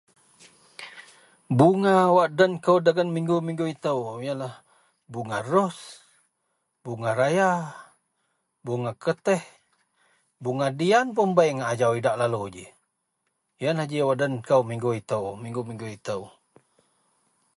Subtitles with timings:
[1.57, 2.79] bunga wak den kou
[3.15, 4.55] mingu-mingu itou ienlah
[5.11, 5.85] bunga rose,
[6.83, 7.49] bunga raya,
[8.65, 9.43] bunga kertih,
[10.43, 12.65] bunga diyan pun bei ngak ajou idak lalu ji,
[13.63, 16.21] ienlah ji wak den kou mingu itou, mingu-mingu itou